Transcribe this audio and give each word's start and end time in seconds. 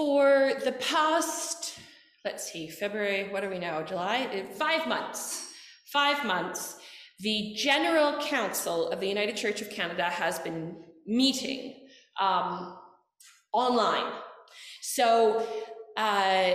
For 0.00 0.52
the 0.64 0.72
past, 0.72 1.78
let's 2.24 2.50
see, 2.50 2.68
February, 2.68 3.28
what 3.28 3.44
are 3.44 3.50
we 3.50 3.58
now? 3.58 3.82
July? 3.82 4.30
Uh, 4.32 4.50
five 4.54 4.88
months. 4.88 5.52
Five 5.92 6.24
months. 6.24 6.78
The 7.18 7.52
General 7.54 8.18
Council 8.18 8.88
of 8.88 8.98
the 8.98 9.06
United 9.06 9.36
Church 9.36 9.60
of 9.60 9.68
Canada 9.68 10.04
has 10.04 10.38
been 10.38 10.74
meeting 11.06 11.86
um, 12.18 12.78
online. 13.52 14.10
So 14.80 15.46
uh, 15.98 16.52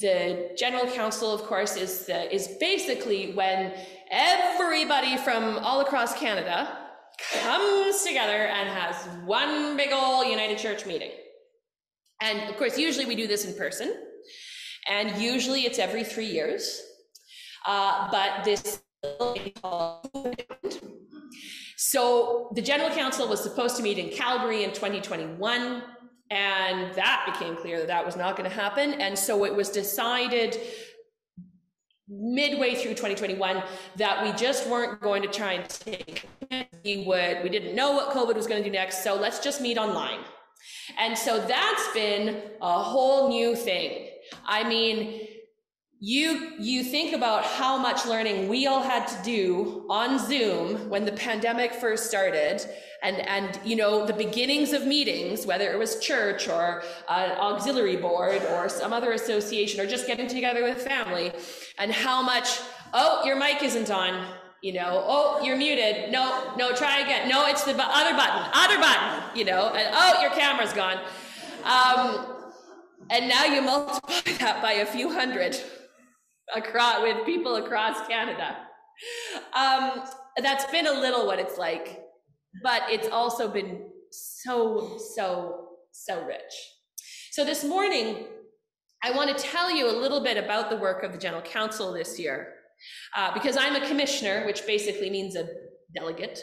the 0.00 0.50
General 0.58 0.90
Council, 0.90 1.32
of 1.32 1.42
course, 1.42 1.76
is 1.76 2.06
the, 2.06 2.34
is 2.34 2.56
basically 2.58 3.34
when 3.34 3.72
everybody 4.10 5.16
from 5.16 5.58
all 5.58 5.80
across 5.80 6.12
Canada 6.18 6.76
comes 7.40 8.02
together 8.02 8.48
and 8.48 8.68
has 8.68 9.06
one 9.26 9.76
big 9.76 9.92
old 9.92 10.26
United 10.26 10.58
Church 10.58 10.86
meeting. 10.86 11.12
And 12.20 12.50
of 12.50 12.56
course, 12.56 12.78
usually 12.78 13.06
we 13.06 13.16
do 13.16 13.26
this 13.26 13.44
in 13.44 13.54
person, 13.54 13.94
and 14.88 15.20
usually 15.20 15.62
it's 15.62 15.78
every 15.78 16.04
three 16.04 16.26
years. 16.26 16.80
Uh, 17.66 18.10
but 18.10 18.44
this 18.44 18.82
so 21.76 22.52
the 22.54 22.60
General 22.62 22.90
Council 22.90 23.26
was 23.26 23.42
supposed 23.42 23.76
to 23.76 23.82
meet 23.82 23.98
in 23.98 24.10
Calgary 24.10 24.64
in 24.64 24.70
2021, 24.72 25.82
and 26.30 26.94
that 26.94 27.32
became 27.32 27.56
clear 27.56 27.78
that 27.78 27.88
that 27.88 28.04
was 28.04 28.16
not 28.16 28.36
going 28.36 28.48
to 28.48 28.54
happen. 28.54 28.92
And 29.00 29.18
so 29.18 29.44
it 29.46 29.54
was 29.54 29.70
decided 29.70 30.60
midway 32.10 32.74
through 32.74 32.90
2021 32.90 33.62
that 33.96 34.24
we 34.24 34.32
just 34.32 34.68
weren't 34.68 35.00
going 35.00 35.22
to 35.22 35.28
try 35.28 35.52
and 35.52 35.68
take 35.68 36.26
we 36.84 37.04
would 37.06 37.40
we 37.44 37.48
didn't 37.48 37.72
know 37.76 37.92
what 37.92 38.12
covid 38.12 38.34
was 38.34 38.48
going 38.48 38.60
to 38.60 38.68
do 38.68 38.72
next 38.72 39.04
so 39.04 39.14
let's 39.14 39.38
just 39.38 39.60
meet 39.60 39.78
online 39.78 40.18
and 40.98 41.16
so 41.16 41.40
that's 41.46 41.92
been 41.92 42.42
a 42.60 42.82
whole 42.82 43.28
new 43.28 43.54
thing. 43.54 44.08
I 44.46 44.68
mean 44.68 45.28
you 46.02 46.54
you 46.58 46.82
think 46.82 47.14
about 47.14 47.44
how 47.44 47.76
much 47.76 48.06
learning 48.06 48.48
we 48.48 48.66
all 48.66 48.82
had 48.82 49.06
to 49.06 49.22
do 49.22 49.84
on 49.90 50.18
zoom 50.18 50.88
when 50.88 51.04
the 51.04 51.12
pandemic 51.12 51.74
first 51.74 52.06
started 52.06 52.64
and 53.02 53.16
and 53.28 53.60
you 53.66 53.76
know 53.76 54.06
the 54.06 54.12
beginnings 54.14 54.72
of 54.72 54.86
meetings 54.86 55.44
whether 55.44 55.70
it 55.70 55.78
was 55.78 56.00
church 56.00 56.48
or 56.48 56.82
an 57.10 57.32
auxiliary 57.32 57.96
board 57.96 58.40
or 58.52 58.66
some 58.70 58.94
other 58.94 59.12
association 59.12 59.78
or 59.78 59.86
just 59.86 60.06
getting 60.06 60.26
together 60.26 60.64
with 60.64 60.80
family 60.80 61.32
and 61.78 61.92
how 61.92 62.22
much 62.22 62.60
oh 62.94 63.22
your 63.26 63.36
mic 63.36 63.62
isn't 63.62 63.90
on 63.90 64.26
you 64.62 64.72
know 64.72 65.04
oh 65.06 65.40
you're 65.42 65.56
muted 65.56 66.10
no 66.12 66.54
no 66.56 66.74
try 66.74 67.00
again 67.00 67.28
no 67.28 67.46
it's 67.46 67.64
the 67.64 67.72
other 67.72 68.14
button 68.16 68.50
other 68.52 68.78
button 68.78 69.22
you 69.34 69.44
know 69.44 69.72
and 69.74 69.88
oh 69.92 70.20
your 70.20 70.30
camera's 70.30 70.72
gone 70.72 70.98
um, 71.64 72.26
and 73.10 73.28
now 73.28 73.44
you 73.44 73.62
multiply 73.62 74.32
that 74.38 74.62
by 74.62 74.72
a 74.72 74.86
few 74.86 75.12
hundred 75.12 75.56
across 76.54 77.02
with 77.02 77.24
people 77.26 77.56
across 77.56 78.06
Canada. 78.06 78.56
Um, 79.54 80.02
that's 80.42 80.70
been 80.70 80.86
a 80.86 80.92
little 80.92 81.26
what 81.26 81.38
it's 81.38 81.58
like, 81.58 82.00
but 82.62 82.82
it's 82.88 83.08
also 83.08 83.48
been 83.48 83.88
so, 84.10 84.98
so, 85.14 85.68
so 85.92 86.24
rich. 86.24 86.40
So 87.30 87.44
this 87.44 87.64
morning, 87.64 88.26
I 89.02 89.12
want 89.12 89.36
to 89.36 89.42
tell 89.42 89.70
you 89.74 89.88
a 89.88 89.96
little 89.96 90.22
bit 90.22 90.36
about 90.36 90.68
the 90.68 90.76
work 90.76 91.02
of 91.02 91.12
the 91.12 91.18
General 91.18 91.42
Council 91.42 91.92
this 91.92 92.18
year, 92.18 92.54
uh, 93.16 93.32
because 93.34 93.56
I'm 93.56 93.76
a 93.76 93.86
commissioner, 93.86 94.44
which 94.46 94.66
basically 94.66 95.10
means 95.10 95.36
a 95.36 95.48
delegate. 95.94 96.40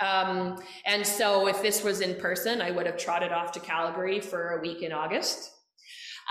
Um, 0.00 0.62
and 0.84 1.06
so 1.06 1.46
if 1.46 1.62
this 1.62 1.84
was 1.84 2.00
in 2.00 2.16
person, 2.16 2.60
I 2.60 2.70
would 2.70 2.86
have 2.86 2.96
trotted 2.96 3.30
off 3.30 3.52
to 3.52 3.60
Calgary 3.60 4.20
for 4.20 4.58
a 4.58 4.60
week 4.60 4.82
in 4.82 4.92
August. 4.92 5.50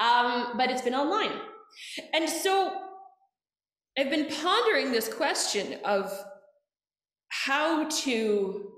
Um, 0.02 0.54
but 0.58 0.70
it's 0.70 0.82
been 0.82 0.96
online. 0.96 1.40
And 2.14 2.30
so 2.30 2.82
I've 3.98 4.10
been 4.10 4.28
pondering 4.42 4.92
this 4.92 5.14
question 5.14 5.80
of 5.86 6.12
how 7.30 7.88
to 7.88 8.72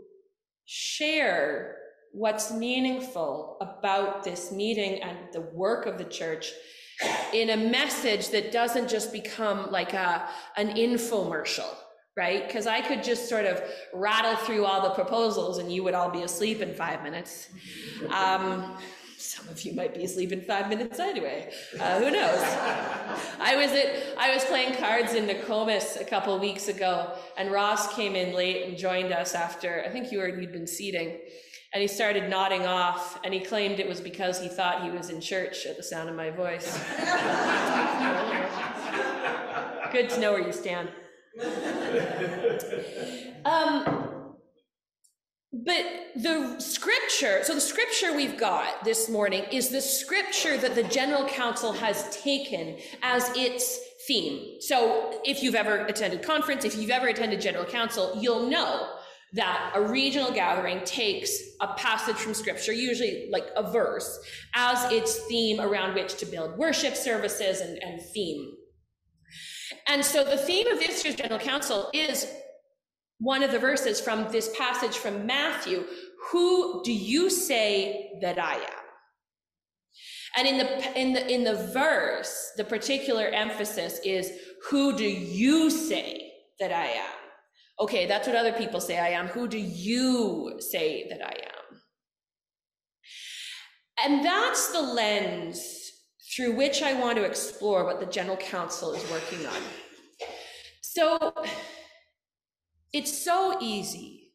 share 0.65 1.77
what's 2.13 2.51
meaningful 2.51 3.57
about 3.59 4.23
this 4.23 4.51
meeting 4.51 5.01
and 5.01 5.17
the 5.31 5.41
work 5.41 5.87
of 5.87 5.97
the 5.97 6.03
church 6.03 6.51
in 7.33 7.49
a 7.49 7.57
message 7.57 8.29
that 8.29 8.51
doesn't 8.51 8.89
just 8.89 9.11
become 9.11 9.71
like 9.71 9.93
a 9.93 10.27
an 10.57 10.69
infomercial 10.75 11.69
right 12.15 12.47
because 12.47 12.67
i 12.67 12.81
could 12.81 13.03
just 13.03 13.27
sort 13.27 13.45
of 13.45 13.61
rattle 13.93 14.35
through 14.37 14.65
all 14.65 14.81
the 14.81 14.93
proposals 14.95 15.57
and 15.57 15.71
you 15.71 15.83
would 15.83 15.93
all 15.93 16.09
be 16.09 16.21
asleep 16.21 16.61
in 16.61 16.73
five 16.73 17.01
minutes 17.03 17.49
um, 18.13 18.77
some 19.23 19.47
of 19.47 19.61
you 19.61 19.73
might 19.73 19.93
be 19.93 20.03
asleep 20.03 20.33
in 20.33 20.41
five 20.41 20.67
minutes 20.67 20.99
anyway. 20.99 21.49
Uh, 21.79 21.99
who 21.99 22.11
knows? 22.11 22.41
I 23.39 23.55
was 23.55 23.71
at 23.71 24.17
I 24.17 24.33
was 24.33 24.43
playing 24.43 24.75
cards 24.75 25.13
in 25.13 25.27
Nokomis 25.27 25.99
a 25.99 26.03
couple 26.03 26.37
weeks 26.39 26.67
ago, 26.67 27.13
and 27.37 27.49
Ross 27.49 27.95
came 27.95 28.17
in 28.17 28.35
late 28.35 28.67
and 28.67 28.77
joined 28.77 29.13
us 29.13 29.33
after 29.33 29.81
I 29.87 29.89
think 29.89 30.11
you 30.11 30.17
were 30.17 30.27
you'd 30.27 30.51
been 30.51 30.67
seating, 30.67 31.19
and 31.73 31.81
he 31.81 31.87
started 31.87 32.29
nodding 32.29 32.67
off, 32.67 33.19
and 33.23 33.33
he 33.33 33.39
claimed 33.39 33.79
it 33.79 33.87
was 33.87 33.99
because 33.99 34.39
he 34.39 34.47
thought 34.47 34.83
he 34.83 34.91
was 34.91 35.09
in 35.09 35.19
church 35.19 35.65
at 35.65 35.75
the 35.75 35.83
sound 35.83 36.07
of 36.07 36.15
my 36.15 36.29
voice. 36.29 36.77
Good 39.91 40.09
to 40.11 40.19
know 40.19 40.33
where 40.33 40.45
you 40.45 40.53
stand. 40.53 40.89
Um, 43.45 44.35
but 45.51 45.85
the 46.15 46.59
scripture, 46.59 47.43
so 47.43 47.55
the 47.55 47.61
scripture 47.61 48.15
we've 48.15 48.37
got 48.39 48.83
this 48.83 49.09
morning 49.09 49.43
is 49.51 49.69
the 49.69 49.81
scripture 49.81 50.57
that 50.57 50.75
the 50.75 50.83
General 50.83 51.27
Council 51.27 51.73
has 51.73 52.15
taken 52.23 52.77
as 53.01 53.31
its 53.35 53.79
theme. 54.07 54.61
So 54.61 55.21
if 55.23 55.41
you've 55.41 55.55
ever 55.55 55.85
attended 55.85 56.21
conference, 56.21 56.65
if 56.65 56.75
you've 56.77 56.91
ever 56.91 57.07
attended 57.07 57.41
General 57.41 57.65
Council, 57.65 58.17
you'll 58.19 58.47
know 58.47 58.89
that 59.33 59.71
a 59.75 59.81
regional 59.81 60.31
gathering 60.31 60.81
takes 60.85 61.35
a 61.59 61.73
passage 61.73 62.15
from 62.15 62.33
scripture, 62.33 62.71
usually 62.71 63.29
like 63.31 63.47
a 63.55 63.71
verse, 63.71 64.19
as 64.53 64.91
its 64.91 65.25
theme 65.25 65.59
around 65.59 65.95
which 65.95 66.15
to 66.17 66.25
build 66.25 66.57
worship 66.57 66.95
services 66.95 67.59
and, 67.59 67.81
and 67.81 68.01
theme. 68.13 68.51
And 69.87 70.05
so 70.05 70.23
the 70.23 70.37
theme 70.37 70.67
of 70.67 70.79
this 70.79 71.03
year's 71.03 71.15
General 71.15 71.39
Council 71.39 71.89
is 71.93 72.27
one 73.19 73.41
of 73.41 73.51
the 73.51 73.59
verses 73.59 73.99
from 73.99 74.31
this 74.31 74.55
passage 74.57 74.97
from 74.97 75.25
Matthew 75.25 75.85
Who 76.31 76.83
do 76.83 76.93
you 76.93 77.29
say 77.29 78.11
that 78.21 78.37
I 78.37 78.55
am? 78.55 78.83
And 80.37 80.47
in 80.47 80.57
the, 80.57 80.99
in 80.99 81.13
the, 81.13 81.33
in 81.33 81.43
the 81.43 81.71
verse, 81.73 82.51
the 82.57 82.63
particular 82.63 83.27
emphasis 83.27 83.99
is 84.05 84.31
Who 84.69 84.95
do 84.95 85.05
you 85.05 85.69
say 85.69 86.31
that 86.59 86.71
I 86.71 86.85
am? 86.85 87.22
Okay, 87.83 88.05
that's 88.05 88.27
what 88.29 88.37
other 88.37 88.53
people 88.53 88.79
say 88.79 88.97
I 88.97 89.09
am. 89.09 89.27
Who 89.27 89.45
do 89.45 89.57
you 89.57 90.55
say 90.59 91.05
that 91.09 91.21
I 91.21 91.33
am? 91.33 91.81
And 94.01 94.25
that's 94.25 94.71
the 94.71 94.81
lens 94.81 95.91
through 96.33 96.55
which 96.55 96.81
I 96.81 96.93
want 96.93 97.17
to 97.17 97.25
explore 97.25 97.83
what 97.83 97.99
the 97.99 98.05
General 98.05 98.37
Council 98.37 98.93
is 98.93 99.11
working 99.11 99.45
on. 99.45 99.61
So, 100.79 101.33
it's 102.93 103.17
so 103.17 103.57
easy 103.59 104.31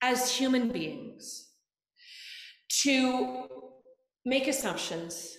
as 0.00 0.30
human 0.30 0.68
beings 0.68 1.48
to 2.82 3.48
make 4.24 4.46
assumptions 4.46 5.36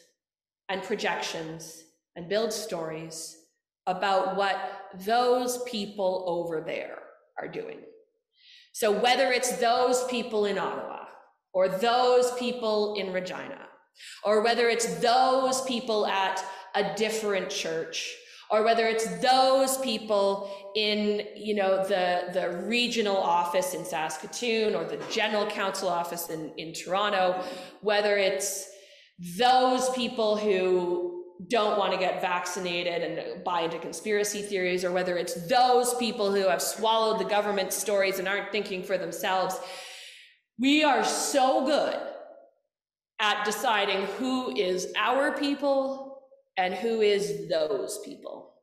and 0.67 0.84
projections 0.84 1.81
and 2.17 2.28
build 2.28 2.51
stories 2.51 3.37
about 3.88 4.36
what 4.36 4.58
those 5.06 5.64
people 5.64 6.25
over 6.28 6.62
there 6.62 7.00
are 7.40 7.47
doing. 7.47 7.79
So, 8.73 8.91
whether 8.91 9.32
it's 9.32 9.58
those 9.58 10.03
people 10.06 10.46
in 10.46 10.58
Ottawa, 10.58 11.06
or 11.53 11.67
those 11.67 12.32
people 12.34 12.96
in 12.96 13.11
Regina, 13.11 13.66
or 14.23 14.44
whether 14.44 14.70
it's 14.70 15.00
those 15.00 15.61
people 15.61 16.06
at 16.06 16.44
a 16.76 16.94
different 16.96 17.50
church, 17.50 18.16
or 18.52 18.64
whether 18.64 18.85
it's 18.85 19.08
those 19.20 19.78
people 19.79 20.52
in 20.76 21.26
you 21.35 21.56
know 21.56 21.84
the 21.84 22.29
the 22.34 22.64
regional 22.67 23.17
office 23.17 23.73
in 23.73 23.84
Saskatoon 23.84 24.76
or 24.76 24.84
the 24.84 25.03
general 25.09 25.47
council 25.47 25.90
office 25.90 26.29
in, 26.29 26.52
in 26.58 26.73
Toronto, 26.73 27.44
whether 27.82 28.17
it's 28.17 28.70
those 29.38 29.90
people 29.91 30.38
who 30.38 31.16
don't 31.47 31.78
want 31.78 31.93
to 31.93 31.99
get 31.99 32.22
vaccinated 32.22 33.03
and 33.03 33.43
buy 33.43 33.61
into 33.61 33.78
conspiracy 33.78 34.41
theories, 34.41 34.84
or 34.84 34.91
whether 34.91 35.17
it's 35.17 35.47
those 35.47 35.93
people 35.95 36.34
who 36.34 36.47
have 36.47 36.61
swallowed 36.61 37.19
the 37.19 37.29
government 37.29 37.72
stories 37.72 38.19
and 38.19 38.28
aren't 38.28 38.51
thinking 38.51 38.84
for 38.84 38.97
themselves. 38.97 39.57
We 40.59 40.84
are 40.84 41.03
so 41.03 41.66
good 41.66 41.95
at 43.19 43.45
deciding 43.45 44.05
who 44.17 44.55
is 44.55 44.91
our 44.97 45.31
people 45.31 46.23
and 46.57 46.73
who 46.73 47.01
is 47.01 47.47
those 47.49 47.99
people. 48.03 48.53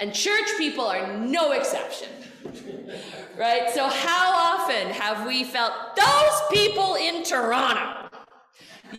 And 0.00 0.12
church 0.12 0.56
people 0.58 0.84
are 0.84 1.16
no 1.16 1.52
exception. 1.52 2.08
right? 3.38 3.70
So, 3.70 3.86
how 3.88 4.58
often 4.58 4.88
have 4.88 5.26
we 5.26 5.44
felt 5.44 5.72
those 5.94 6.40
people 6.50 6.96
in 6.96 7.22
Toronto? 7.22 8.01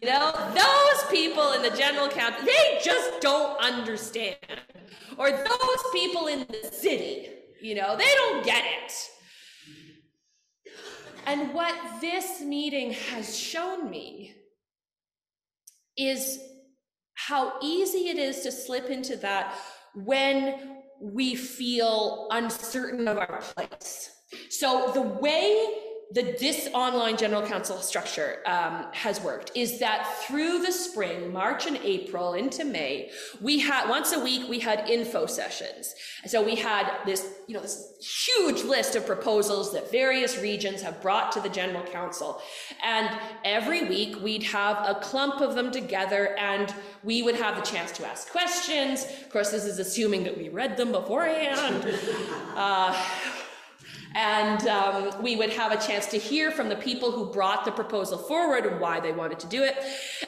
You 0.01 0.10
know, 0.10 0.31
those 0.54 1.12
people 1.12 1.54
in 1.54 1.62
the 1.62 1.75
general 1.75 2.10
council, 2.10 2.45
they 2.45 2.80
just 2.84 3.22
don't 3.22 3.60
understand. 3.62 4.38
Or 5.18 5.31
those 5.31 5.84
people 5.94 6.28
in 6.28 6.45
the 6.50 6.69
city, 6.72 7.30
you 7.62 7.75
know, 7.75 7.95
they 7.95 8.12
don't 8.16 8.44
get 8.44 8.63
it. 8.66 8.94
And 11.25 11.54
what 11.54 11.75
this 12.01 12.42
meeting 12.42 12.92
has 12.92 13.38
shown 13.38 13.90
me 13.90 14.34
is 15.96 16.39
how 17.13 17.54
easy 17.62 18.10
it 18.10 18.18
is 18.18 18.42
to 18.42 18.51
slip 18.51 18.89
into 18.89 19.16
that 19.18 19.56
when 19.96 20.78
we 21.00 21.36
feel 21.36 22.28
uncertain 22.31 23.07
of 23.07 23.18
our 23.18 23.42
place. 23.56 24.10
So 24.50 24.92
the 24.94 25.01
way 25.01 25.83
that 26.12 26.38
this 26.38 26.70
online 26.74 27.18
general 27.18 27.42
council 27.42 27.78
structure 27.78 28.40
um, 28.46 28.86
has 28.94 29.20
worked 29.22 29.52
is 29.56 29.80
that 29.80 30.08
through 30.28 30.60
the 30.60 30.72
spring, 30.72 31.34
March 31.34 31.66
and 31.66 31.78
April 31.78 32.34
into 32.34 32.64
May, 32.64 33.10
we 33.42 33.60
had 33.60 33.90
once 33.90 34.14
a 34.14 34.20
week 34.20 34.48
we 34.48 34.60
had 34.60 34.88
info 34.90 35.26
sessions. 35.26 35.96
So 36.28 36.44
we 36.44 36.56
had 36.56 36.92
this, 37.06 37.28
you 37.48 37.56
know, 37.56 37.62
this 37.62 37.94
huge 38.00 38.64
list 38.64 38.96
of 38.96 39.06
proposals 39.06 39.74
that 39.74 39.92
various 39.92 40.38
regions 40.38 40.82
have 40.82 41.02
brought 41.02 41.32
to 41.34 41.42
the 41.42 41.50
general 41.50 41.84
council, 41.84 42.42
and 42.84 43.10
every 43.44 43.88
week 43.88 44.22
we'd 44.22 44.44
have 44.44 44.78
a 44.88 44.96
clump 44.96 45.42
of 45.42 45.56
them 45.56 45.72
together, 45.72 46.36
and 46.38 46.74
we 47.04 47.24
would 47.24 47.36
have 47.36 47.56
the 47.56 47.62
chance 47.62 47.92
to 47.94 48.08
ask 48.08 48.30
questions. 48.32 49.06
Of 49.06 49.30
course, 49.30 49.52
this 49.52 49.66
is 49.66 49.80
assuming 49.80 50.24
that 50.26 50.38
we 50.38 50.50
read 50.50 50.78
them 50.78 50.92
beforehand. 50.92 51.98
Uh, 52.56 52.94
and 54.15 54.68
um, 54.68 55.21
we 55.21 55.36
would 55.36 55.51
have 55.51 55.71
a 55.71 55.77
chance 55.77 56.06
to 56.07 56.18
hear 56.18 56.51
from 56.51 56.69
the 56.69 56.75
people 56.75 57.12
who 57.12 57.25
brought 57.25 57.65
the 57.65 57.71
proposal 57.71 58.18
forward 58.18 58.65
and 58.65 58.80
why 58.80 59.00
they 59.00 59.12
wanted 59.12 59.39
to 59.39 59.48
do 59.48 59.63
it. 59.63 59.75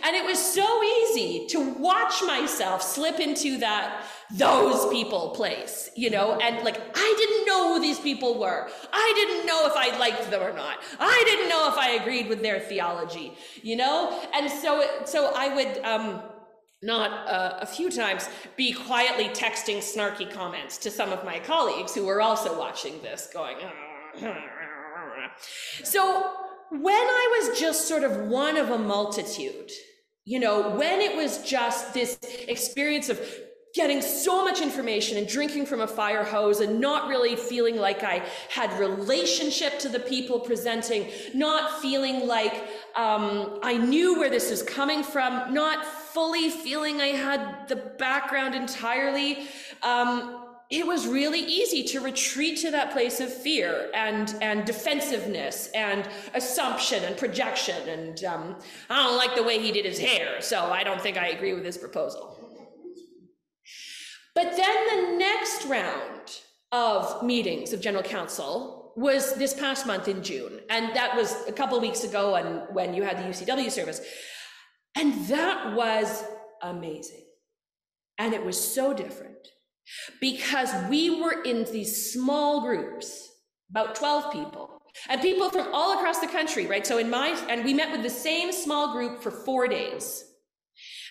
And 0.04 0.16
it 0.16 0.26
was 0.26 0.40
so 0.40 0.84
easy 0.84 1.48
to 1.48 1.74
watch 1.74 2.22
myself 2.26 2.82
slip 2.82 3.20
into 3.20 3.58
that 3.60 4.04
those 4.32 4.92
people 4.92 5.30
place, 5.30 5.90
you 5.96 6.10
know, 6.10 6.34
and 6.40 6.64
like 6.64 6.82
I 6.96 7.16
didn't 7.18 7.46
know 7.46 7.74
who 7.74 7.82
these 7.82 8.00
people 8.00 8.40
were. 8.40 8.70
I 8.92 9.14
didn't 9.16 9.46
know 9.46 9.68
if 9.68 9.74
I 9.76 9.98
liked 9.98 10.32
them 10.32 10.42
or 10.42 10.54
not. 10.54 10.82
I 11.00 11.24
didn't 11.26 11.50
know 11.50 11.70
if 11.70 11.78
I 11.78 11.92
agreed 12.02 12.28
with 12.28 12.42
their 12.42 12.60
theology, 12.60 13.34
you 13.62 13.76
know? 13.76 14.20
And 14.34 14.50
so 14.50 14.84
so 15.06 15.32
I 15.36 15.54
would 15.54 15.84
um 15.84 16.22
not 16.86 17.28
uh, 17.28 17.58
a 17.62 17.66
few 17.66 17.90
times 17.90 18.30
be 18.56 18.72
quietly 18.72 19.30
texting 19.30 19.78
snarky 19.78 20.32
comments 20.32 20.78
to 20.78 20.92
some 20.92 21.12
of 21.12 21.26
my 21.26 21.40
colleagues 21.40 21.94
who 21.94 22.06
were 22.06 22.22
also 22.22 22.58
watching 22.58 23.02
this 23.02 23.30
going 23.34 23.58
so 25.84 26.32
when 26.72 26.94
i 26.94 27.40
was 27.40 27.60
just 27.60 27.88
sort 27.88 28.04
of 28.04 28.28
one 28.28 28.56
of 28.58 28.70
a 28.70 28.78
multitude 28.78 29.72
you 30.26 30.40
know 30.40 30.70
when 30.72 31.02
it 31.02 31.16
was 31.16 31.40
just 31.40 31.94
this 31.94 32.18
experience 32.48 33.10
of 33.10 33.20
getting 33.76 34.02
so 34.02 34.44
much 34.44 34.62
information 34.62 35.18
and 35.18 35.28
drinking 35.28 35.66
from 35.66 35.82
a 35.82 35.88
fire 35.88 36.24
hose 36.24 36.62
and 36.62 36.80
not 36.80 37.10
really 37.10 37.36
feeling 37.36 37.76
like 37.76 38.04
I 38.04 38.26
had 38.50 38.72
relationship 38.80 39.78
to 39.80 39.90
the 39.90 40.00
people 40.00 40.40
presenting, 40.40 41.08
not 41.34 41.82
feeling 41.82 42.26
like 42.26 42.54
um, 42.96 43.60
I 43.62 43.78
knew 43.78 44.18
where 44.18 44.30
this 44.30 44.50
was 44.50 44.64
coming 44.64 45.04
from, 45.04 45.54
not 45.54 45.86
fully 46.16 46.50
feeling 46.50 47.02
I 47.02 47.08
had 47.08 47.68
the 47.68 47.76
background 47.76 48.56
entirely. 48.56 49.48
Um, 49.84 50.44
it 50.72 50.88
was 50.88 51.06
really 51.06 51.42
easy 51.42 51.84
to 51.84 52.00
retreat 52.00 52.58
to 52.60 52.72
that 52.72 52.92
place 52.92 53.20
of 53.20 53.32
fear 53.32 53.92
and 53.94 54.34
and 54.42 54.66
defensiveness 54.66 55.70
and 55.76 56.10
assumption 56.34 57.04
and 57.04 57.16
projection 57.18 57.90
and 57.90 58.24
um, 58.24 58.56
I 58.90 59.04
don't 59.04 59.18
like 59.18 59.36
the 59.36 59.44
way 59.44 59.60
he 59.62 59.72
did 59.72 59.86
his 59.86 60.00
hair, 60.00 60.42
so 60.42 60.58
I 60.72 60.84
don't 60.84 61.02
think 61.02 61.18
I 61.18 61.28
agree 61.28 61.54
with 61.54 61.66
his 61.66 61.78
proposal. 61.78 62.40
But 64.34 64.56
then 64.58 64.78
the 65.12 65.18
next 65.18 65.66
round 65.66 66.42
of 66.72 67.24
meetings 67.24 67.74
of 67.74 67.82
general 67.82 68.04
council 68.04 68.94
was 68.96 69.36
this 69.36 69.54
past 69.54 69.86
month 69.86 70.08
in 70.08 70.24
June. 70.24 70.62
And 70.70 70.96
that 70.96 71.16
was 71.16 71.46
a 71.48 71.52
couple 71.52 71.80
weeks 71.80 72.04
ago 72.04 72.36
and 72.36 72.64
when 72.74 72.94
you 72.94 73.04
had 73.04 73.18
the 73.18 73.24
UCW 73.24 73.70
service. 73.70 74.02
And 74.96 75.28
that 75.28 75.74
was 75.76 76.24
amazing. 76.62 77.26
And 78.18 78.34
it 78.34 78.46
was 78.46 78.60
so 78.60 78.94
different 78.94 79.36
because 80.20 80.70
we 80.90 81.22
were 81.22 81.44
in 81.44 81.66
these 81.66 82.14
small 82.14 82.62
groups, 82.62 83.30
about 83.70 83.96
12 83.96 84.32
people, 84.32 84.82
and 85.10 85.22
people 85.22 85.50
from 85.50 85.74
all 85.74 85.98
across 85.98 86.20
the 86.20 86.28
country, 86.28 86.66
right? 86.66 86.88
So 86.88 86.98
in 86.98 87.10
my, 87.10 87.30
and 87.50 87.66
we 87.66 87.74
met 87.74 87.92
with 87.92 88.04
the 88.04 88.10
same 88.10 88.52
small 88.52 88.94
group 88.94 89.22
for 89.22 89.32
four 89.32 89.68
days 89.68 90.24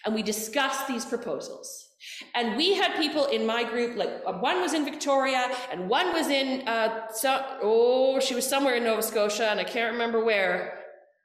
and 0.04 0.14
we 0.14 0.22
discussed 0.22 0.88
these 0.88 1.04
proposals. 1.04 1.88
And 2.34 2.56
we 2.56 2.74
had 2.74 2.96
people 2.96 3.26
in 3.26 3.46
my 3.46 3.64
group, 3.64 3.96
like 3.96 4.22
uh, 4.26 4.32
one 4.34 4.60
was 4.60 4.74
in 4.74 4.84
Victoria 4.84 5.50
and 5.70 5.88
one 5.88 6.12
was 6.12 6.28
in, 6.28 6.66
uh, 6.68 7.08
so, 7.12 7.44
oh, 7.62 8.20
she 8.20 8.34
was 8.34 8.46
somewhere 8.46 8.76
in 8.76 8.84
Nova 8.84 9.02
Scotia 9.02 9.48
and 9.48 9.58
I 9.58 9.64
can't 9.64 9.92
remember 9.92 10.22
where. 10.22 10.83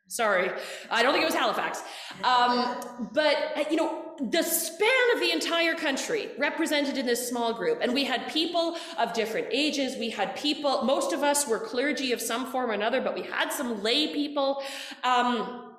Sorry, 0.09 0.49
I 0.89 1.03
don't 1.03 1.13
think 1.13 1.21
it 1.21 1.27
was 1.27 1.35
Halifax. 1.35 1.83
Um, 2.23 3.09
but, 3.13 3.35
uh, 3.55 3.63
you 3.69 3.77
know, 3.77 4.15
the 4.19 4.41
span 4.41 4.89
of 5.13 5.19
the 5.19 5.31
entire 5.31 5.75
country 5.75 6.31
represented 6.39 6.97
in 6.97 7.05
this 7.05 7.29
small 7.29 7.53
group. 7.53 7.79
And 7.83 7.93
we 7.93 8.05
had 8.05 8.27
people 8.27 8.75
of 8.97 9.13
different 9.13 9.49
ages. 9.51 9.97
We 9.97 10.09
had 10.09 10.35
people, 10.35 10.81
most 10.81 11.13
of 11.13 11.21
us 11.21 11.47
were 11.47 11.59
clergy 11.59 12.11
of 12.11 12.21
some 12.21 12.51
form 12.51 12.71
or 12.71 12.73
another, 12.73 13.01
but 13.01 13.13
we 13.13 13.21
had 13.21 13.53
some 13.53 13.83
lay 13.83 14.11
people. 14.11 14.63
Um, 15.03 15.75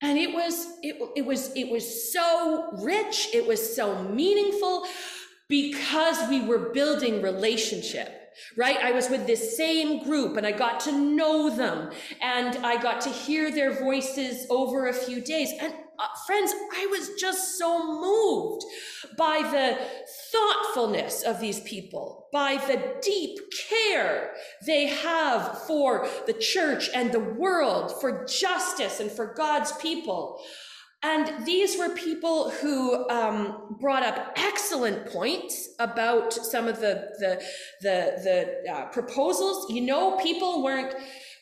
and 0.00 0.18
it 0.18 0.34
was 0.34 0.66
it, 0.82 0.96
it 1.16 1.24
was 1.24 1.52
it 1.56 1.68
was 1.70 2.12
so 2.12 2.70
rich 2.82 3.28
it 3.34 3.44
was 3.44 3.74
so 3.74 4.00
meaningful 4.04 4.86
because 5.48 6.28
we 6.28 6.40
were 6.40 6.70
building 6.70 7.20
relationship 7.20 8.17
right 8.56 8.78
i 8.78 8.90
was 8.92 9.08
with 9.10 9.26
this 9.26 9.56
same 9.56 10.02
group 10.04 10.36
and 10.36 10.46
i 10.46 10.52
got 10.52 10.80
to 10.80 10.92
know 10.92 11.54
them 11.54 11.90
and 12.20 12.64
i 12.64 12.80
got 12.80 13.00
to 13.00 13.10
hear 13.10 13.50
their 13.50 13.72
voices 13.72 14.46
over 14.50 14.88
a 14.88 14.92
few 14.92 15.20
days 15.20 15.52
and 15.60 15.72
uh, 15.98 16.06
friends 16.26 16.52
i 16.74 16.86
was 16.86 17.10
just 17.20 17.58
so 17.58 18.00
moved 18.00 18.64
by 19.16 19.42
the 19.42 19.78
thoughtfulness 20.32 21.22
of 21.22 21.40
these 21.40 21.60
people, 21.60 22.28
by 22.32 22.56
the 22.56 22.96
deep 23.02 23.38
care 23.68 24.32
they 24.66 24.86
have 24.86 25.58
for 25.66 26.08
the 26.26 26.32
church 26.32 26.88
and 26.94 27.12
the 27.12 27.20
world, 27.20 28.00
for 28.00 28.24
justice 28.26 29.00
and 29.00 29.10
for 29.10 29.34
God's 29.34 29.72
people. 29.72 30.42
And 31.02 31.46
these 31.46 31.78
were 31.78 31.90
people 31.90 32.50
who 32.50 33.08
um, 33.08 33.76
brought 33.80 34.02
up 34.02 34.32
excellent 34.36 35.06
points 35.06 35.68
about 35.78 36.32
some 36.32 36.66
of 36.66 36.80
the 36.80 37.08
the 37.20 37.42
the, 37.82 38.58
the 38.64 38.72
uh, 38.72 38.86
proposals. 38.86 39.70
You 39.70 39.82
know, 39.82 40.16
people 40.16 40.62
weren't. 40.62 40.94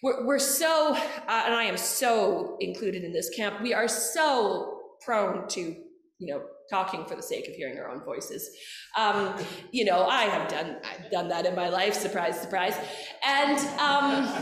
We're, 0.03 0.39
so, 0.39 0.95
uh, 0.95 1.43
and 1.47 1.55
I 1.55 1.65
am 1.65 1.77
so 1.77 2.59
included 2.61 3.03
in 3.03 3.13
this 3.13 3.31
camp. 3.31 3.61
We 3.61 3.75
are 3.75 3.89
so 3.89 4.79
prone 5.05 5.49
to, 5.49 5.61
you 5.61 6.33
know, 6.33 6.43
talking 6.71 7.07
for 7.07 7.17
the 7.17 7.23
sake 7.23 7.49
of 7.49 7.55
hearing 7.55 7.79
our 7.79 7.91
own 7.91 8.05
voices. 8.05 8.49
Um, 8.97 9.35
you 9.73 9.85
know, 9.85 10.07
I 10.07 10.25
have 10.25 10.49
done 10.49 10.77
I've 10.85 11.11
done 11.11 11.29
that 11.29 11.47
in 11.47 11.57
my 11.57 11.71
life. 11.71 11.95
Surprise, 11.95 12.41
surprise. 12.41 12.77
And 13.25 13.59
um, 13.81 14.33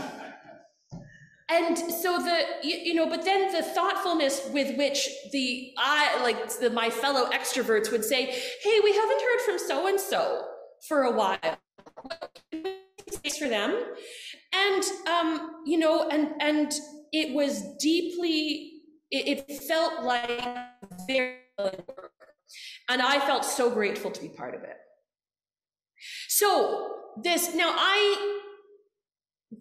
and 1.49 1.77
so 1.77 2.17
the 2.17 2.43
you, 2.63 2.77
you, 2.77 2.93
know, 2.93 3.07
but 3.07 3.23
then 3.23 3.51
the 3.51 3.61
thoughtfulness 3.61 4.49
with 4.51 4.77
which 4.77 5.07
the 5.31 5.73
I 5.77 6.21
like 6.23 6.59
the, 6.59 6.69
my 6.69 6.89
fellow 6.89 7.29
extroverts 7.29 7.91
would 7.91 8.03
say, 8.03 8.25
"Hey, 8.25 8.79
we 8.83 8.95
haven't 8.95 9.21
heard 9.21 9.41
from 9.41 9.59
so 9.59 9.87
and 9.87 9.99
so 9.99 10.45
for 10.87 11.03
a 11.03 11.11
while." 11.11 11.57
Space 13.11 13.37
for 13.37 13.47
them, 13.47 13.79
and 14.53 14.83
um, 15.07 15.63
you 15.65 15.77
know, 15.77 16.09
and 16.09 16.29
and 16.41 16.71
it 17.11 17.35
was 17.35 17.63
deeply. 17.79 18.71
It, 19.11 19.47
it 19.47 19.61
felt 19.61 20.03
like 20.03 20.41
very 21.07 21.37
and 22.89 23.01
I 23.01 23.19
felt 23.19 23.45
so 23.45 23.69
grateful 23.69 24.11
to 24.11 24.21
be 24.21 24.29
part 24.29 24.55
of 24.55 24.63
it. 24.63 24.77
So, 26.27 26.91
this 27.21 27.55
now 27.55 27.73
I 27.75 28.41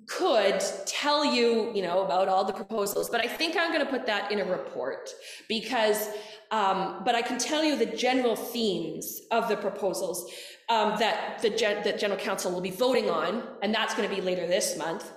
could 0.06 0.62
tell 0.86 1.24
you, 1.24 1.70
you 1.74 1.82
know, 1.82 2.04
about 2.04 2.28
all 2.28 2.44
the 2.44 2.52
proposals, 2.52 3.10
but 3.10 3.20
I 3.20 3.28
think 3.28 3.56
I'm 3.56 3.72
going 3.72 3.84
to 3.84 3.90
put 3.90 4.06
that 4.06 4.32
in 4.32 4.40
a 4.40 4.44
report 4.44 5.10
because, 5.48 6.08
um, 6.50 7.02
but 7.04 7.14
I 7.14 7.22
can 7.22 7.38
tell 7.38 7.62
you 7.62 7.76
the 7.76 7.86
general 7.86 8.34
themes 8.34 9.22
of 9.30 9.48
the 9.48 9.56
proposals 9.56 10.30
um, 10.68 10.98
that 10.98 11.40
the 11.42 11.50
gen- 11.50 11.84
that 11.84 11.98
General 11.98 12.18
Council 12.18 12.50
will 12.50 12.60
be 12.60 12.70
voting 12.70 13.10
on, 13.10 13.42
and 13.62 13.74
that's 13.74 13.94
going 13.94 14.08
to 14.08 14.14
be 14.14 14.22
later 14.22 14.46
this 14.46 14.76
month. 14.78 15.10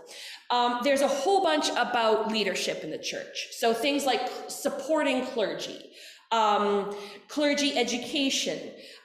Um, 0.49 0.79
there's 0.83 1.01
a 1.01 1.07
whole 1.07 1.43
bunch 1.43 1.69
about 1.69 2.31
leadership 2.31 2.83
in 2.83 2.91
the 2.91 2.97
church. 2.97 3.47
So 3.51 3.73
things 3.73 4.05
like 4.05 4.21
supporting 4.47 5.25
clergy, 5.25 5.91
um, 6.31 6.95
clergy 7.27 7.77
education, 7.77 8.59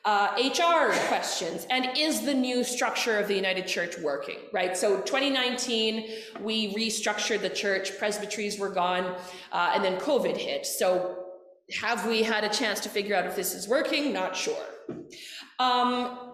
uh, 0.05 0.35
HR 0.37 0.93
questions, 1.07 1.67
and 1.71 1.97
is 1.97 2.23
the 2.23 2.35
new 2.35 2.65
structure 2.65 3.19
of 3.19 3.29
the 3.29 3.35
United 3.35 3.67
Church 3.67 3.97
working, 3.99 4.39
right? 4.53 4.77
So 4.77 5.01
2019, 5.01 6.09
we 6.41 6.75
restructured 6.75 7.41
the 7.41 7.51
church, 7.51 7.97
presbyteries 7.99 8.59
were 8.59 8.71
gone, 8.71 9.15
uh, 9.53 9.73
and 9.75 9.85
then 9.85 10.01
COVID 10.01 10.37
hit. 10.37 10.67
So 10.67 11.19
have 11.81 12.07
we 12.07 12.23
had 12.25 12.43
a 12.43 12.49
chance 12.49 12.81
to 12.81 12.89
figure 12.89 13.15
out 13.15 13.27
if 13.27 13.37
this 13.37 13.55
is 13.55 13.69
working? 13.69 14.13
Not 14.13 14.37
sure. 14.37 14.67
Um, 15.61 16.33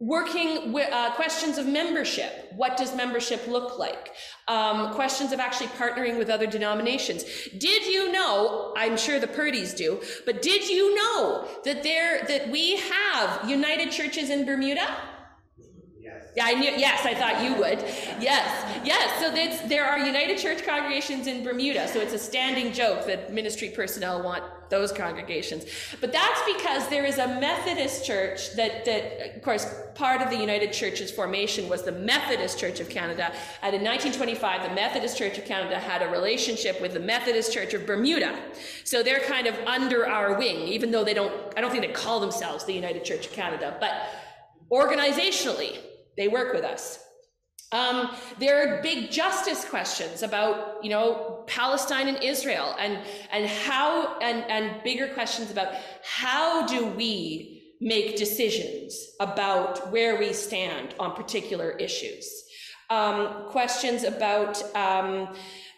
working 0.00 0.72
with 0.72 0.90
uh, 0.90 1.12
questions 1.12 1.58
of 1.58 1.66
membership 1.66 2.50
what 2.56 2.76
does 2.76 2.96
membership 2.96 3.46
look 3.46 3.78
like 3.78 4.12
um, 4.48 4.94
questions 4.94 5.30
of 5.30 5.38
actually 5.38 5.66
partnering 5.68 6.16
with 6.16 6.30
other 6.30 6.46
denominations 6.46 7.22
did 7.58 7.84
you 7.84 8.10
know 8.10 8.72
i'm 8.76 8.96
sure 8.96 9.20
the 9.20 9.26
purdy's 9.28 9.74
do 9.74 10.00
but 10.24 10.40
did 10.40 10.66
you 10.66 10.94
know 10.94 11.46
that 11.64 11.82
there 11.82 12.24
that 12.24 12.48
we 12.50 12.76
have 12.76 13.48
united 13.48 13.92
churches 13.92 14.30
in 14.30 14.46
bermuda 14.46 14.88
yeah, 16.36 16.44
I 16.46 16.54
knew. 16.54 16.70
Yes, 16.76 17.04
I 17.04 17.14
thought 17.14 17.42
you 17.42 17.56
would. 17.56 17.80
Yes, 18.22 18.84
yes. 18.84 19.20
So 19.20 19.68
there 19.68 19.84
are 19.84 19.98
United 19.98 20.38
Church 20.38 20.64
congregations 20.64 21.26
in 21.26 21.42
Bermuda. 21.42 21.88
So 21.88 22.00
it's 22.00 22.12
a 22.12 22.18
standing 22.18 22.72
joke 22.72 23.04
that 23.06 23.32
ministry 23.32 23.70
personnel 23.70 24.22
want 24.22 24.44
those 24.70 24.92
congregations. 24.92 25.64
But 26.00 26.12
that's 26.12 26.40
because 26.46 26.88
there 26.88 27.04
is 27.04 27.18
a 27.18 27.26
Methodist 27.26 28.06
church 28.06 28.54
that, 28.54 28.84
that, 28.84 29.36
of 29.36 29.42
course, 29.42 29.66
part 29.94 30.22
of 30.22 30.30
the 30.30 30.36
United 30.36 30.72
Church's 30.72 31.10
formation 31.10 31.68
was 31.68 31.82
the 31.82 31.92
Methodist 31.92 32.58
Church 32.58 32.80
of 32.80 32.88
Canada. 32.88 33.32
And 33.62 33.74
in 33.74 33.82
1925, 33.82 34.68
the 34.68 34.74
Methodist 34.74 35.18
Church 35.18 35.36
of 35.38 35.44
Canada 35.44 35.78
had 35.78 36.02
a 36.02 36.08
relationship 36.08 36.80
with 36.80 36.94
the 36.94 37.00
Methodist 37.00 37.52
Church 37.52 37.74
of 37.74 37.86
Bermuda. 37.86 38.38
So 38.84 39.02
they're 39.02 39.20
kind 39.20 39.46
of 39.46 39.54
under 39.66 40.06
our 40.06 40.38
wing, 40.38 40.68
even 40.68 40.90
though 40.90 41.04
they 41.04 41.14
don't, 41.14 41.32
I 41.56 41.60
don't 41.60 41.70
think 41.70 41.82
they 41.82 41.92
call 41.92 42.20
themselves 42.20 42.64
the 42.64 42.72
United 42.72 43.04
Church 43.04 43.26
of 43.26 43.32
Canada. 43.32 43.76
But 43.80 43.92
organizationally, 44.70 45.78
they 46.16 46.28
work 46.28 46.54
with 46.54 46.64
us. 46.64 47.04
Um, 47.72 48.16
there 48.40 48.78
are 48.78 48.82
big 48.82 49.12
justice 49.12 49.64
questions 49.64 50.24
about, 50.24 50.82
you 50.82 50.90
know, 50.90 51.44
Palestine 51.46 52.08
and 52.08 52.22
Israel 52.22 52.74
and, 52.80 52.98
and 53.30 53.46
how, 53.46 54.18
and, 54.18 54.42
and 54.50 54.82
bigger 54.82 55.06
questions 55.08 55.52
about 55.52 55.74
how 56.02 56.66
do 56.66 56.86
we 56.86 57.62
make 57.80 58.16
decisions 58.16 59.12
about 59.20 59.90
where 59.92 60.18
we 60.18 60.32
stand 60.32 60.94
on 60.98 61.14
particular 61.14 61.70
issues. 61.70 62.44
Um, 62.90 63.44
questions 63.50 64.02
about, 64.02 64.62
um, 64.74 65.36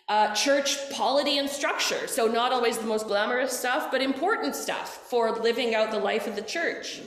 uh, 0.08 0.34
church 0.34 0.90
polity 0.90 1.38
and 1.38 1.48
structure. 1.48 2.06
So 2.06 2.26
not 2.26 2.52
always 2.52 2.78
the 2.78 2.86
most 2.86 3.06
glamorous 3.06 3.56
stuff, 3.58 3.90
but 3.90 4.02
important 4.02 4.56
stuff 4.56 5.08
for 5.08 5.30
living 5.30 5.74
out 5.74 5.90
the 5.90 5.98
life 5.98 6.26
of 6.26 6.36
the 6.36 6.42
church. 6.42 7.00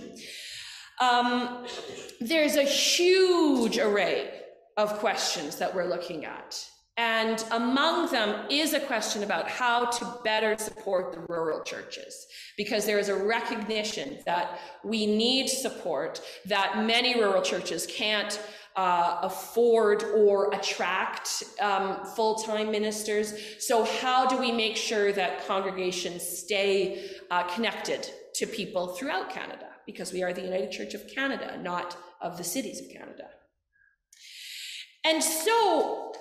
Um, 0.99 1.65
there's 2.21 2.55
a 2.55 2.63
huge 2.63 3.77
array 3.77 4.44
of 4.77 4.99
questions 4.99 5.55
that 5.57 5.73
we're 5.73 5.87
looking 5.87 6.25
at. 6.25 6.67
And 6.97 7.43
among 7.51 8.09
them 8.11 8.45
is 8.49 8.73
a 8.73 8.79
question 8.79 9.23
about 9.23 9.49
how 9.49 9.85
to 9.85 10.17
better 10.23 10.57
support 10.57 11.11
the 11.11 11.19
rural 11.27 11.61
churches, 11.61 12.25
because 12.55 12.85
there 12.85 12.99
is 12.99 13.09
a 13.09 13.15
recognition 13.15 14.19
that 14.25 14.59
we 14.83 15.05
need 15.05 15.49
support, 15.49 16.21
that 16.45 16.85
many 16.85 17.19
rural 17.19 17.41
churches 17.41 17.85
can't 17.85 18.39
uh, 18.77 19.19
afford 19.23 20.03
or 20.03 20.53
attract 20.53 21.43
um, 21.61 22.05
full 22.05 22.35
time 22.35 22.71
ministers. 22.71 23.33
So, 23.59 23.83
how 23.83 24.25
do 24.25 24.37
we 24.37 24.53
make 24.53 24.77
sure 24.77 25.11
that 25.11 25.45
congregations 25.47 26.23
stay 26.23 27.09
uh, 27.29 27.43
connected 27.43 28.09
to 28.35 28.47
people 28.47 28.87
throughout 28.87 29.29
Canada? 29.29 29.67
Because 29.85 30.13
we 30.13 30.23
are 30.23 30.31
the 30.31 30.41
United 30.41 30.71
Church 30.71 30.93
of 30.93 31.07
Canada, 31.07 31.59
not 31.61 31.97
of 32.21 32.37
the 32.37 32.43
cities 32.43 32.79
of 32.79 32.89
Canada. 32.89 33.29
And 35.05 35.23
so 35.23 36.13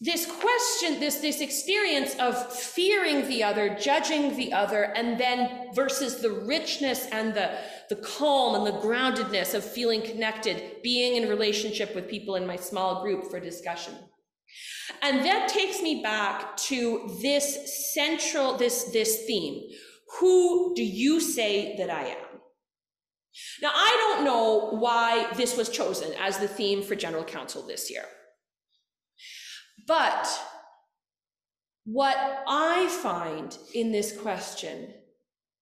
this 0.00 0.26
question, 0.26 1.00
this, 1.00 1.16
this 1.16 1.40
experience 1.40 2.14
of 2.16 2.52
fearing 2.52 3.26
the 3.26 3.42
other, 3.42 3.74
judging 3.80 4.36
the 4.36 4.52
other, 4.52 4.82
and 4.82 5.18
then 5.18 5.72
versus 5.74 6.20
the 6.20 6.30
richness 6.30 7.06
and 7.06 7.32
the, 7.32 7.56
the 7.88 7.96
calm 7.96 8.54
and 8.54 8.66
the 8.66 8.78
groundedness 8.80 9.54
of 9.54 9.64
feeling 9.64 10.02
connected, 10.02 10.82
being 10.82 11.16
in 11.16 11.28
relationship 11.28 11.94
with 11.94 12.06
people 12.06 12.34
in 12.34 12.46
my 12.46 12.56
small 12.56 13.02
group 13.02 13.30
for 13.30 13.40
discussion. 13.40 13.94
And 15.00 15.24
that 15.24 15.48
takes 15.48 15.80
me 15.80 16.02
back 16.02 16.56
to 16.68 17.18
this 17.22 17.94
central, 17.94 18.58
this, 18.58 18.84
this 18.92 19.24
theme. 19.24 19.70
Who 20.18 20.74
do 20.74 20.84
you 20.84 21.18
say 21.18 21.76
that 21.78 21.88
I 21.88 22.08
am? 22.08 22.33
Now, 23.60 23.70
I 23.74 24.12
don't 24.14 24.24
know 24.24 24.76
why 24.78 25.32
this 25.34 25.56
was 25.56 25.68
chosen 25.68 26.12
as 26.20 26.38
the 26.38 26.48
theme 26.48 26.82
for 26.82 26.94
General 26.94 27.24
Council 27.24 27.66
this 27.66 27.90
year. 27.90 28.04
But 29.86 30.28
what 31.84 32.16
I 32.46 32.88
find 33.02 33.56
in 33.74 33.92
this 33.92 34.16
question 34.16 34.94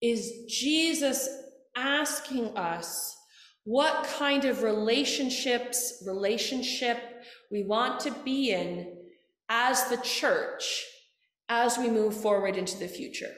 is 0.01 0.31
Jesus 0.49 1.29
asking 1.77 2.57
us 2.57 3.17
what 3.65 4.05
kind 4.19 4.45
of 4.45 4.63
relationships, 4.63 6.03
relationship 6.07 6.99
we 7.51 7.65
want 7.65 8.01
to 8.01 8.11
be 8.25 8.51
in 8.51 8.97
as 9.49 9.89
the 9.89 9.99
church 9.99 10.85
as 11.49 11.79
we 11.79 11.91
move 11.91 12.17
forward 12.17 12.57
into 12.57 12.79
the 12.79 12.89
future. 12.89 13.33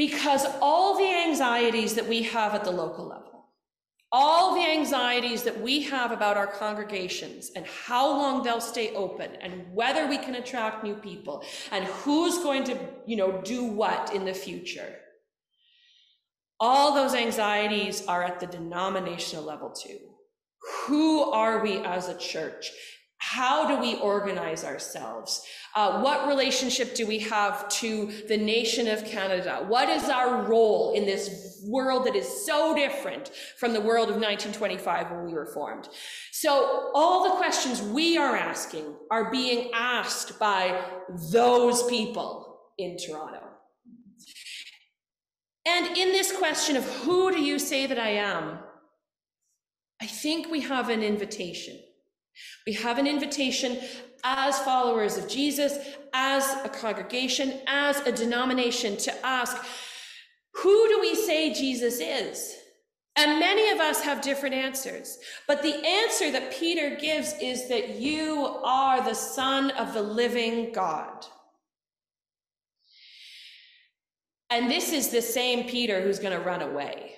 Because 0.00 0.46
all 0.62 0.96
the 0.96 1.04
anxieties 1.04 1.92
that 1.96 2.08
we 2.08 2.22
have 2.22 2.54
at 2.54 2.64
the 2.64 2.70
local 2.70 3.06
level, 3.06 3.50
all 4.10 4.54
the 4.54 4.66
anxieties 4.66 5.42
that 5.42 5.60
we 5.60 5.82
have 5.82 6.10
about 6.10 6.38
our 6.38 6.46
congregations 6.46 7.50
and 7.54 7.66
how 7.66 8.08
long 8.08 8.42
they'll 8.42 8.62
stay 8.62 8.94
open 8.94 9.30
and 9.42 9.52
whether 9.74 10.06
we 10.06 10.16
can 10.16 10.36
attract 10.36 10.82
new 10.82 10.94
people 10.94 11.44
and 11.70 11.84
who's 11.84 12.38
going 12.38 12.64
to, 12.64 12.78
you 13.04 13.16
know, 13.16 13.42
do 13.42 13.62
what 13.62 14.14
in 14.14 14.24
the 14.24 14.32
future. 14.32 14.90
All 16.58 16.94
those 16.94 17.14
anxieties 17.14 18.06
are 18.06 18.22
at 18.22 18.40
the 18.40 18.46
denominational 18.46 19.44
level 19.44 19.68
too. 19.68 19.98
Who 20.86 21.24
are 21.24 21.62
we 21.62 21.76
as 21.84 22.08
a 22.08 22.16
church? 22.16 22.70
How 23.20 23.68
do 23.68 23.78
we 23.78 23.96
organize 23.96 24.64
ourselves? 24.64 25.44
Uh, 25.76 26.00
what 26.00 26.26
relationship 26.26 26.94
do 26.94 27.06
we 27.06 27.18
have 27.18 27.68
to 27.68 28.10
the 28.28 28.36
nation 28.36 28.88
of 28.88 29.04
Canada? 29.04 29.62
What 29.68 29.90
is 29.90 30.08
our 30.08 30.42
role 30.42 30.94
in 30.94 31.04
this 31.04 31.62
world 31.66 32.06
that 32.06 32.16
is 32.16 32.46
so 32.46 32.74
different 32.74 33.30
from 33.58 33.74
the 33.74 33.80
world 33.80 34.08
of 34.08 34.16
1925 34.16 35.10
when 35.10 35.26
we 35.26 35.34
were 35.34 35.52
formed? 35.52 35.90
So 36.32 36.90
all 36.94 37.24
the 37.24 37.36
questions 37.36 37.82
we 37.82 38.16
are 38.16 38.34
asking 38.34 38.96
are 39.10 39.30
being 39.30 39.70
asked 39.74 40.38
by 40.38 40.82
those 41.30 41.82
people 41.88 42.62
in 42.78 42.96
Toronto. 42.96 43.42
And 45.66 45.88
in 45.88 46.08
this 46.08 46.34
question 46.34 46.76
of 46.76 46.84
who 47.02 47.30
do 47.30 47.40
you 47.40 47.58
say 47.58 47.86
that 47.86 47.98
I 47.98 48.12
am? 48.12 48.60
I 50.00 50.06
think 50.06 50.50
we 50.50 50.62
have 50.62 50.88
an 50.88 51.02
invitation. 51.02 51.78
We 52.66 52.74
have 52.74 52.98
an 52.98 53.06
invitation 53.06 53.78
as 54.22 54.58
followers 54.60 55.16
of 55.16 55.28
Jesus, 55.28 55.78
as 56.12 56.44
a 56.64 56.68
congregation, 56.68 57.60
as 57.66 58.00
a 58.00 58.12
denomination 58.12 58.96
to 58.98 59.26
ask, 59.26 59.56
who 60.54 60.88
do 60.88 61.00
we 61.00 61.14
say 61.14 61.54
Jesus 61.54 62.00
is? 62.00 62.56
And 63.16 63.40
many 63.40 63.70
of 63.70 63.80
us 63.80 64.02
have 64.02 64.20
different 64.20 64.54
answers. 64.54 65.18
But 65.46 65.62
the 65.62 65.74
answer 65.86 66.30
that 66.30 66.52
Peter 66.52 66.96
gives 66.96 67.34
is 67.40 67.68
that 67.68 67.96
you 67.96 68.46
are 68.64 69.02
the 69.02 69.14
Son 69.14 69.70
of 69.72 69.94
the 69.94 70.02
living 70.02 70.72
God. 70.72 71.26
And 74.48 74.70
this 74.70 74.92
is 74.92 75.08
the 75.08 75.22
same 75.22 75.68
Peter 75.68 76.00
who's 76.02 76.18
going 76.18 76.36
to 76.36 76.44
run 76.44 76.62
away. 76.62 77.12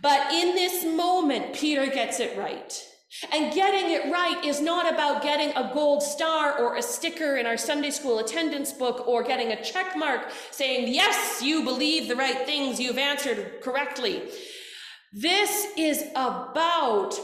But 0.00 0.32
in 0.32 0.54
this 0.54 0.84
moment, 0.84 1.54
Peter 1.54 1.86
gets 1.86 2.20
it 2.20 2.36
right. 2.36 2.82
And 3.32 3.52
getting 3.54 3.90
it 3.90 4.12
right 4.12 4.44
is 4.44 4.60
not 4.60 4.92
about 4.92 5.22
getting 5.22 5.50
a 5.56 5.70
gold 5.72 6.02
star 6.02 6.58
or 6.58 6.76
a 6.76 6.82
sticker 6.82 7.36
in 7.36 7.46
our 7.46 7.56
Sunday 7.56 7.90
school 7.90 8.18
attendance 8.18 8.72
book 8.72 9.06
or 9.08 9.22
getting 9.22 9.52
a 9.52 9.62
check 9.62 9.96
mark 9.96 10.30
saying, 10.50 10.92
yes, 10.92 11.40
you 11.42 11.64
believe 11.64 12.08
the 12.08 12.16
right 12.16 12.44
things, 12.44 12.78
you've 12.78 12.98
answered 12.98 13.60
correctly. 13.62 14.22
This 15.12 15.68
is 15.76 16.04
about 16.14 17.14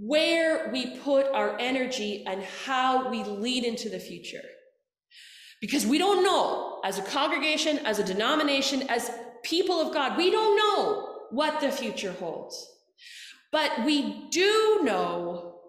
where 0.00 0.70
we 0.72 0.98
put 0.98 1.26
our 1.26 1.58
energy 1.58 2.24
and 2.26 2.42
how 2.64 3.10
we 3.10 3.22
lead 3.24 3.64
into 3.64 3.88
the 3.88 3.98
future. 3.98 4.42
Because 5.60 5.86
we 5.86 5.98
don't 5.98 6.22
know, 6.22 6.80
as 6.84 6.98
a 6.98 7.02
congregation, 7.02 7.78
as 7.80 7.98
a 7.98 8.04
denomination, 8.04 8.82
as 8.88 9.10
people 9.42 9.80
of 9.80 9.92
God, 9.92 10.16
we 10.16 10.30
don't 10.30 10.56
know 10.56 11.26
what 11.30 11.60
the 11.60 11.70
future 11.70 12.12
holds. 12.12 12.73
But 13.54 13.84
we 13.84 14.26
do 14.30 14.80
know 14.82 15.60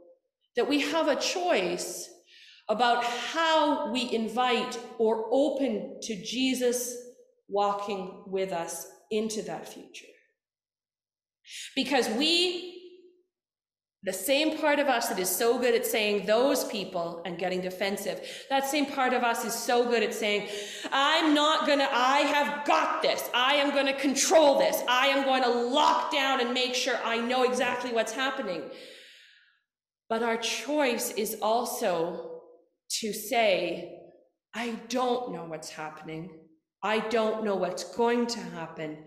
that 0.55 0.67
we 0.67 0.81
have 0.89 1.07
a 1.07 1.15
choice 1.15 2.09
about 2.67 3.03
how 3.03 3.91
we 3.91 4.11
invite 4.11 4.79
or 4.97 5.27
open 5.31 5.99
to 6.01 6.15
Jesus 6.15 6.97
walking 7.47 8.23
with 8.25 8.51
us 8.51 8.87
into 9.11 9.43
that 9.43 9.71
future. 9.71 10.07
Because 11.75 12.09
we 12.09 12.84
the 14.05 14.13
same 14.13 14.59
part 14.59 14.77
of 14.77 14.87
us 14.87 15.09
that 15.09 15.17
is 15.17 15.29
so 15.29 15.57
good 15.57 15.73
at 15.73 15.83
saying 15.83 16.27
those 16.27 16.63
people 16.65 17.23
and 17.25 17.39
getting 17.39 17.59
defensive, 17.59 18.21
that 18.51 18.67
same 18.67 18.85
part 18.85 19.13
of 19.13 19.23
us 19.23 19.43
is 19.43 19.53
so 19.53 19.83
good 19.83 20.03
at 20.03 20.13
saying, 20.13 20.47
I'm 20.91 21.33
not 21.33 21.65
gonna, 21.65 21.89
I 21.91 22.19
have 22.19 22.65
got 22.65 23.01
this. 23.01 23.27
I 23.33 23.55
am 23.55 23.73
gonna 23.73 23.99
control 23.99 24.59
this. 24.59 24.83
I 24.87 25.07
am 25.07 25.25
going 25.25 25.41
to 25.41 25.49
lock 25.49 26.11
down 26.11 26.39
and 26.39 26.53
make 26.53 26.75
sure 26.75 26.99
I 27.03 27.17
know 27.17 27.43
exactly 27.43 27.91
what's 27.91 28.11
happening. 28.11 28.61
But 30.07 30.21
our 30.21 30.37
choice 30.37 31.11
is 31.11 31.37
also 31.41 32.41
to 33.01 33.11
say, 33.11 33.91
I 34.53 34.79
don't 34.87 35.33
know 35.33 35.45
what's 35.45 35.69
happening. 35.69 36.29
I 36.83 36.99
don't 36.99 37.43
know 37.43 37.55
what's 37.55 37.95
going 37.95 38.27
to 38.27 38.39
happen. 38.39 39.05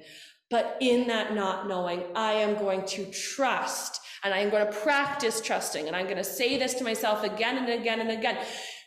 But 0.50 0.76
in 0.80 1.06
that 1.06 1.34
not 1.34 1.68
knowing, 1.68 2.02
I 2.16 2.32
am 2.32 2.58
going 2.58 2.84
to 2.86 3.04
trust 3.12 4.00
and 4.24 4.34
I'm 4.34 4.50
going 4.50 4.66
to 4.66 4.72
practice 4.72 5.40
trusting. 5.40 5.86
And 5.86 5.94
I'm 5.94 6.06
going 6.06 6.16
to 6.16 6.24
say 6.24 6.58
this 6.58 6.74
to 6.74 6.84
myself 6.84 7.22
again 7.24 7.58
and 7.58 7.68
again 7.68 8.00
and 8.00 8.10
again. 8.10 8.38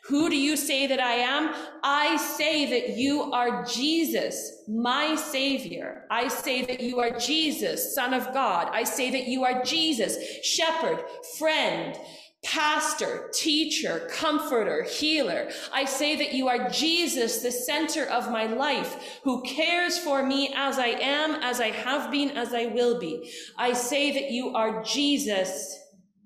Who 0.05 0.29
do 0.29 0.35
you 0.35 0.57
say 0.57 0.88
that 0.88 1.00
I 1.00 1.13
am? 1.13 1.53
I 1.83 2.17
say 2.17 2.69
that 2.71 2.97
you 2.97 3.31
are 3.31 3.63
Jesus, 3.65 4.63
my 4.67 5.15
savior. 5.15 6.05
I 6.09 6.27
say 6.27 6.65
that 6.65 6.81
you 6.81 7.00
are 7.00 7.17
Jesus, 7.19 7.93
son 7.93 8.13
of 8.13 8.33
God. 8.33 8.69
I 8.71 8.83
say 8.83 9.11
that 9.11 9.27
you 9.27 9.43
are 9.43 9.63
Jesus, 9.63 10.17
shepherd, 10.43 11.03
friend, 11.38 11.97
pastor, 12.43 13.29
teacher, 13.33 14.10
comforter, 14.12 14.83
healer. 14.83 15.50
I 15.71 15.86
say 15.86 16.15
that 16.15 16.33
you 16.33 16.48
are 16.48 16.69
Jesus, 16.69 17.39
the 17.39 17.51
center 17.51 18.05
of 18.05 18.31
my 18.31 18.48
life, 18.48 19.19
who 19.24 19.43
cares 19.43 19.98
for 20.00 20.25
me 20.25 20.51
as 20.55 20.79
I 20.79 20.88
am, 20.88 21.36
as 21.43 21.62
I 21.62 21.69
have 21.69 22.12
been, 22.12 22.31
as 22.31 22.53
I 22.53 22.65
will 22.67 23.00
be. 23.00 23.31
I 23.57 23.74
say 23.74 24.12
that 24.13 24.31
you 24.31 24.55
are 24.55 24.83
Jesus, 24.83 25.77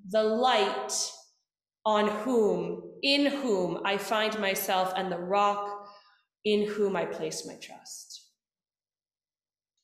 the 0.10 0.24
light 0.24 0.94
on 1.86 2.08
whom, 2.08 2.82
in 3.04 3.26
whom 3.26 3.82
I 3.84 3.98
find 3.98 4.40
myself 4.40 4.94
and 4.96 5.12
the 5.12 5.20
rock 5.20 5.88
in 6.46 6.68
whom 6.68 6.96
I 6.96 7.06
place 7.06 7.46
my 7.46 7.56
trust. 7.56 8.30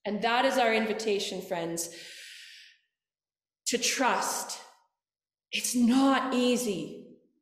And 0.05 0.21
that 0.21 0.45
is 0.45 0.57
our 0.57 0.73
invitation, 0.73 1.41
friends, 1.41 1.89
to 3.67 3.77
trust 3.77 4.59
it's 5.51 5.75
not 5.75 6.33
easy. 6.33 7.01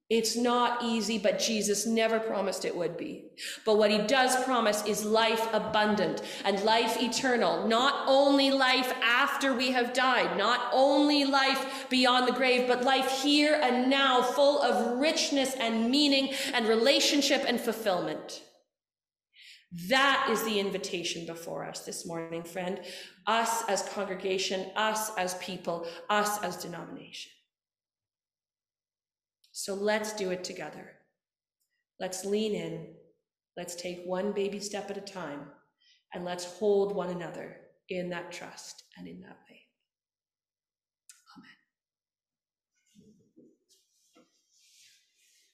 It's 0.09 0.35
not 0.35 0.83
easy, 0.83 1.19
but 1.19 1.37
Jesus 1.37 1.85
never 1.85 2.19
promised 2.19 2.65
it 2.65 2.75
would 2.75 2.97
be. 2.97 3.25
But 3.63 3.77
what 3.77 3.91
he 3.91 3.99
does 3.99 4.43
promise 4.43 4.83
is 4.87 5.05
life 5.05 5.47
abundant 5.53 6.23
and 6.43 6.59
life 6.63 6.99
eternal. 6.99 7.67
Not 7.67 8.05
only 8.07 8.49
life 8.49 8.91
after 9.03 9.53
we 9.53 9.69
have 9.69 9.93
died, 9.93 10.35
not 10.35 10.61
only 10.73 11.25
life 11.25 11.85
beyond 11.91 12.27
the 12.27 12.31
grave, 12.31 12.67
but 12.67 12.83
life 12.83 13.21
here 13.21 13.59
and 13.61 13.87
now 13.87 14.23
full 14.23 14.59
of 14.63 14.97
richness 14.97 15.53
and 15.53 15.91
meaning 15.91 16.33
and 16.55 16.67
relationship 16.67 17.45
and 17.47 17.61
fulfillment. 17.61 18.41
That 19.89 20.27
is 20.31 20.43
the 20.43 20.59
invitation 20.59 21.27
before 21.27 21.63
us 21.65 21.85
this 21.85 22.07
morning, 22.07 22.41
friend. 22.41 22.79
Us 23.27 23.63
as 23.69 23.83
congregation, 23.89 24.71
us 24.75 25.15
as 25.17 25.35
people, 25.35 25.85
us 26.09 26.41
as 26.41 26.57
denomination. 26.57 27.31
So 29.51 29.73
let's 29.73 30.13
do 30.13 30.31
it 30.31 30.43
together. 30.43 30.91
Let's 31.99 32.25
lean 32.25 32.53
in. 32.53 32.93
Let's 33.57 33.75
take 33.75 34.03
one 34.05 34.31
baby 34.31 34.59
step 34.59 34.89
at 34.89 34.97
a 34.97 35.01
time. 35.01 35.41
And 36.13 36.25
let's 36.25 36.45
hold 36.45 36.95
one 36.95 37.09
another 37.09 37.57
in 37.89 38.09
that 38.09 38.31
trust 38.31 38.83
and 38.97 39.07
in 39.07 39.21
that. 39.21 39.48